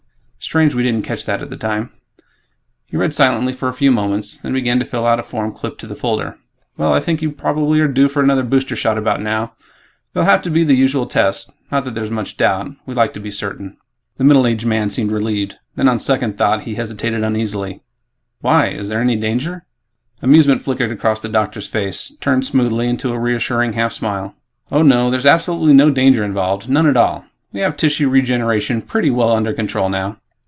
[0.43, 1.91] Strange we didn't catch that at the time."
[2.87, 5.79] He read silently for a few moments, then began to fill out a form clipped
[5.81, 6.35] to the folder.
[6.75, 9.53] "Well, I think you probably are due for another booster about now.
[10.11, 11.51] There'll have to be the usual tests.
[11.71, 12.71] Not that there's much doubt...
[12.87, 13.77] we like to be certain."
[14.17, 15.57] The middle aged man seemed relieved.
[15.75, 17.81] Then, on second thought, he hesitated uneasily,
[18.41, 18.69] "Why?
[18.69, 19.65] Is there any danger?"
[20.23, 24.33] Amusement flickered across the doctor's face, turned smoothly into a reassuring half smile.
[24.71, 25.11] "Oh, no.
[25.11, 26.67] There's absolutely no danger involved.
[26.67, 27.25] None at all.
[27.53, 30.17] We have tissue regeneration pretty well under control now.